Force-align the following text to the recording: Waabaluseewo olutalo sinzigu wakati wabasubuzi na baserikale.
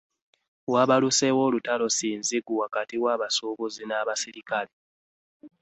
Waabaluseewo 0.73 1.41
olutalo 1.47 1.87
sinzigu 1.97 2.53
wakati 2.61 2.95
wabasubuzi 3.03 3.83
na 3.85 3.97
baserikale. 4.07 4.71